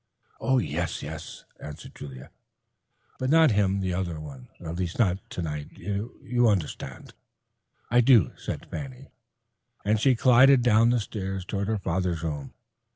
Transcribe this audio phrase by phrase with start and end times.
[0.39, 2.31] "Oh, yes, yes," answered Julia,
[3.19, 5.73] "but not him, the other one—at least not tonight.
[5.77, 7.13] You understand."
[7.91, 9.11] "I do," said Fanny,
[9.85, 12.55] and she glided down the stairs toward her father's room.